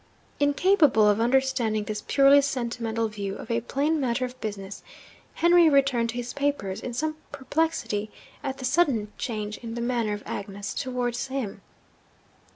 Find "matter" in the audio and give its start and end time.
3.99-4.25